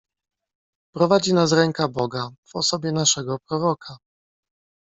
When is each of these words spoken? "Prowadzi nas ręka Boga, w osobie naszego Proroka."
"Prowadzi 0.93 1.33
nas 1.33 1.51
ręka 1.51 1.87
Boga, 1.87 2.29
w 2.51 2.55
osobie 2.55 2.91
naszego 2.91 3.37
Proroka." 3.47 3.97